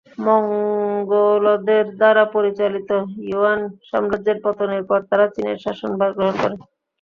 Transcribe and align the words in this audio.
মঙ্গোলদের 0.25 1.85
দ্বারা 1.99 2.23
পরিচালিত 2.35 2.89
ইউয়ান 3.25 3.59
সাম্রাজ্যের 3.89 4.37
পতনের 4.45 4.83
পর 4.89 4.99
তারা 5.09 5.25
চিনের 5.35 5.57
শাসনভার 5.65 6.11
গ্রহণ 6.17 6.35
করে। 6.41 6.55